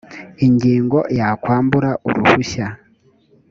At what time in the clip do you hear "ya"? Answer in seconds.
1.17-1.27